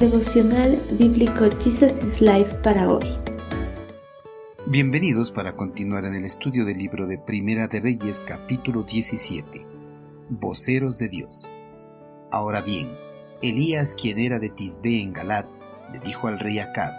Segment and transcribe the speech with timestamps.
[0.00, 3.18] Devocional Bíblico Jesus is Life para hoy.
[4.66, 9.66] Bienvenidos para continuar en el estudio del libro de Primera de Reyes capítulo 17.
[10.28, 11.50] Voceros de Dios.
[12.30, 12.90] Ahora bien,
[13.40, 15.46] Elías, quien era de Tisbe en Galad,
[15.90, 16.92] le dijo al rey Acab,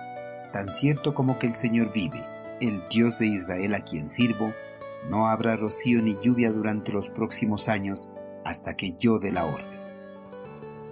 [0.52, 2.23] tan cierto como que el Señor vive,
[2.61, 4.52] el Dios de Israel a quien sirvo,
[5.07, 8.09] no habrá rocío ni lluvia durante los próximos años
[8.43, 9.80] hasta que yo dé la orden.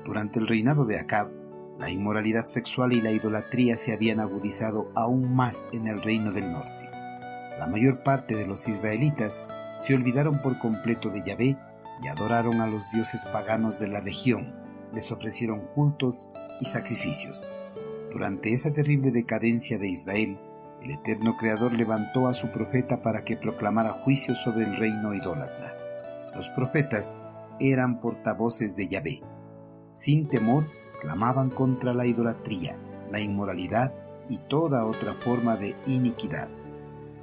[0.05, 1.44] Durante el reinado de Acab,
[1.79, 6.51] la inmoralidad sexual y la idolatría se habían agudizado aún más en el reino del
[6.51, 6.89] norte.
[7.59, 9.43] La mayor parte de los israelitas
[9.77, 11.57] se olvidaron por completo de Yahvé
[12.01, 14.53] y adoraron a los dioses paganos de la región,
[14.93, 17.47] les ofrecieron cultos y sacrificios.
[18.11, 20.39] Durante esa terrible decadencia de Israel,
[20.81, 25.73] el eterno Creador levantó a su profeta para que proclamara juicio sobre el reino idólatra.
[26.35, 27.15] Los profetas
[27.59, 29.21] eran portavoces de Yahvé.
[29.93, 30.65] Sin temor,
[30.99, 32.77] clamaban contra la idolatría,
[33.11, 33.93] la inmoralidad
[34.29, 36.49] y toda otra forma de iniquidad.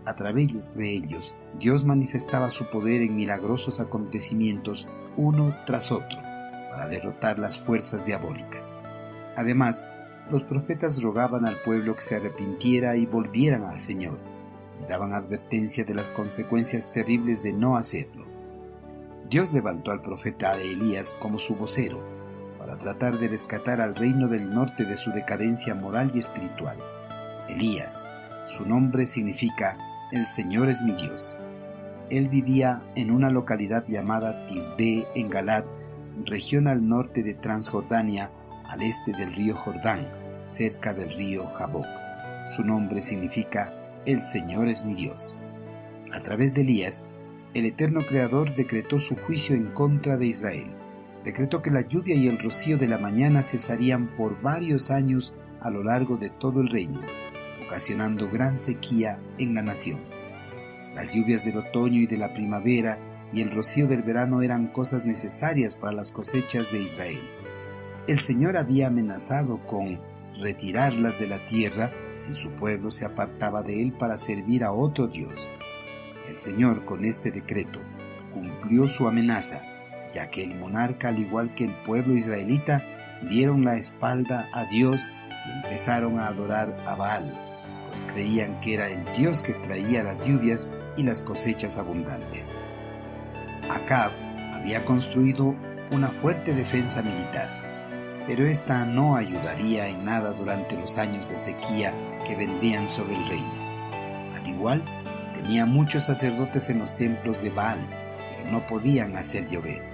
[0.04, 6.18] A través de ellos, Dios manifestaba su poder en milagrosos acontecimientos uno tras otro
[6.70, 8.78] para derrotar las fuerzas diabólicas.
[9.36, 9.86] Además,
[10.30, 14.18] los profetas rogaban al pueblo que se arrepintiera y volvieran al Señor,
[14.80, 18.24] y daban advertencia de las consecuencias terribles de no hacerlo.
[19.28, 22.02] Dios levantó al profeta Elías como su vocero,
[22.62, 26.76] para tratar de rescatar al reino del norte de su decadencia moral y espiritual.
[27.48, 28.08] Elías,
[28.46, 29.76] su nombre significa
[30.12, 31.36] El Señor es mi Dios.
[32.08, 35.64] Él vivía en una localidad llamada Tisbe en Galad,
[36.24, 38.30] región al norte de Transjordania,
[38.68, 40.06] al este del río Jordán,
[40.46, 41.86] cerca del río Jaboc.
[42.46, 43.72] Su nombre significa
[44.06, 45.36] El Señor es mi Dios.
[46.12, 47.06] A través de Elías,
[47.54, 50.76] el eterno Creador decretó su juicio en contra de Israel
[51.24, 55.70] decretó que la lluvia y el rocío de la mañana cesarían por varios años a
[55.70, 57.00] lo largo de todo el reino,
[57.64, 60.00] ocasionando gran sequía en la nación.
[60.94, 62.98] Las lluvias del otoño y de la primavera
[63.32, 67.22] y el rocío del verano eran cosas necesarias para las cosechas de Israel.
[68.08, 70.00] El Señor había amenazado con
[70.40, 75.06] retirarlas de la tierra si su pueblo se apartaba de él para servir a otro
[75.06, 75.50] Dios.
[76.28, 77.78] El Señor con este decreto
[78.32, 79.71] cumplió su amenaza
[80.12, 82.84] ya que el monarca, al igual que el pueblo israelita,
[83.28, 85.12] dieron la espalda a Dios
[85.46, 87.32] y empezaron a adorar a Baal,
[87.88, 92.58] pues creían que era el Dios que traía las lluvias y las cosechas abundantes.
[93.70, 94.12] Acab
[94.54, 95.54] había construido
[95.90, 97.48] una fuerte defensa militar,
[98.26, 101.94] pero esta no ayudaría en nada durante los años de sequía
[102.26, 103.52] que vendrían sobre el reino.
[104.34, 104.82] Al igual,
[105.34, 107.80] tenía muchos sacerdotes en los templos de Baal,
[108.36, 109.91] pero no podían hacer llover.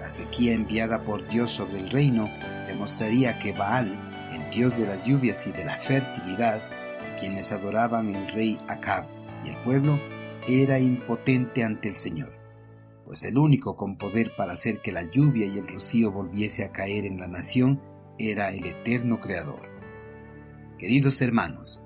[0.00, 2.28] La sequía enviada por Dios sobre el reino
[2.66, 3.96] demostraría que Baal,
[4.32, 6.62] el dios de las lluvias y de la fertilidad,
[7.18, 9.04] quienes adoraban el rey Acab
[9.44, 10.00] y el pueblo,
[10.48, 12.32] era impotente ante el Señor,
[13.04, 16.72] pues el único con poder para hacer que la lluvia y el rocío volviese a
[16.72, 17.80] caer en la nación
[18.18, 19.60] era el eterno Creador.
[20.78, 21.82] Queridos hermanos,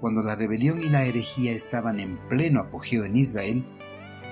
[0.00, 3.66] cuando la rebelión y la herejía estaban en pleno apogeo en Israel,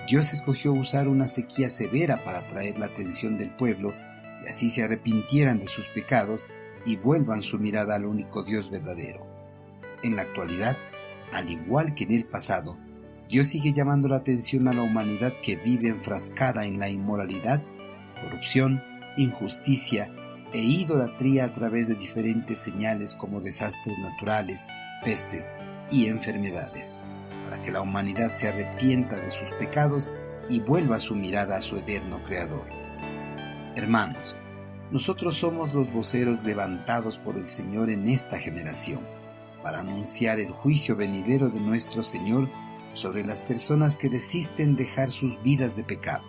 [0.08, 3.92] Dios escogió usar una sequía severa para atraer la atención del pueblo
[4.42, 6.48] y así se arrepintieran de sus pecados
[6.86, 9.26] y vuelvan su mirada al único Dios verdadero.
[10.02, 10.78] En la actualidad,
[11.30, 12.78] al igual que en el pasado,
[13.28, 17.62] Dios sigue llamando la atención a la humanidad que vive enfrascada en la inmoralidad,
[18.22, 18.82] corrupción,
[19.18, 20.10] injusticia
[20.54, 24.68] e idolatría a través de diferentes señales como desastres naturales,
[25.04, 25.54] pestes
[25.90, 26.96] y enfermedades
[27.62, 30.12] que la humanidad se arrepienta de sus pecados
[30.48, 32.66] y vuelva su mirada a su eterno Creador.
[33.76, 34.36] Hermanos,
[34.90, 39.00] nosotros somos los voceros levantados por el Señor en esta generación,
[39.62, 42.48] para anunciar el juicio venidero de nuestro Señor
[42.94, 46.24] sobre las personas que desisten dejar sus vidas de pecado.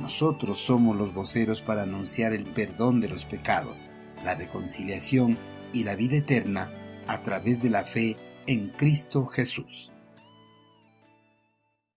[0.00, 3.84] Nosotros somos los voceros para anunciar el perdón de los pecados,
[4.24, 5.38] la reconciliación
[5.72, 6.70] y la vida eterna
[7.06, 8.16] a través de la fe
[8.46, 9.92] en Cristo Jesús.